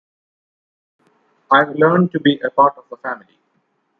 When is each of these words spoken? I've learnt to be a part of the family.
I've 1.51 1.75
learnt 1.75 2.11
to 2.13 2.19
be 2.19 2.39
a 2.43 2.49
part 2.49 2.75
of 2.79 2.85
the 2.89 2.97
family. 2.97 3.37